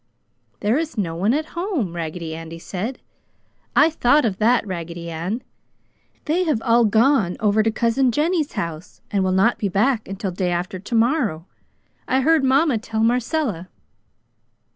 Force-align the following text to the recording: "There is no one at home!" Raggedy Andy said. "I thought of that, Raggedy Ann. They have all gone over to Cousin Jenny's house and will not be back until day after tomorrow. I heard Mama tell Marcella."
"There 0.61 0.79
is 0.79 0.97
no 0.97 1.15
one 1.15 1.31
at 1.31 1.49
home!" 1.53 1.95
Raggedy 1.95 2.33
Andy 2.35 2.57
said. 2.57 2.99
"I 3.75 3.91
thought 3.91 4.25
of 4.25 4.39
that, 4.39 4.65
Raggedy 4.65 5.11
Ann. 5.11 5.43
They 6.25 6.43
have 6.45 6.59
all 6.65 6.85
gone 6.85 7.37
over 7.39 7.61
to 7.61 7.69
Cousin 7.69 8.11
Jenny's 8.11 8.53
house 8.53 9.01
and 9.11 9.23
will 9.23 9.31
not 9.31 9.59
be 9.59 9.69
back 9.69 10.07
until 10.07 10.31
day 10.31 10.49
after 10.49 10.79
tomorrow. 10.79 11.45
I 12.07 12.21
heard 12.21 12.43
Mama 12.43 12.79
tell 12.79 13.03
Marcella." 13.03 13.69